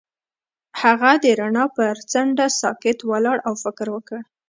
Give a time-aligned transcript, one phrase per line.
[0.81, 4.19] هغه د رڼا پر څنډه ساکت ولاړ او فکر وکړ.